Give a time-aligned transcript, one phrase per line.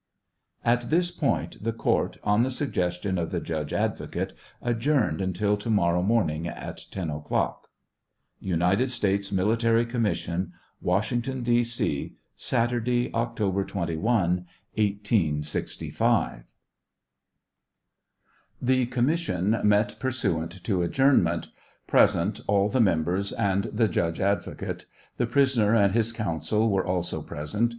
[0.65, 5.69] (At this point, the court, on the suggestion of the judge advocate, adjourned until to
[5.69, 7.67] morrow morning at 10 o'clock.)
[8.39, 11.63] United States Military Commission, Washington, D.
[11.63, 16.45] C, Saturday, October 21, 1865.
[18.59, 21.49] The commission met pursuant to adjournment.
[21.85, 24.87] Present, all the members and the judge advocate.
[25.17, 27.69] The prisoner and his counsel were also present.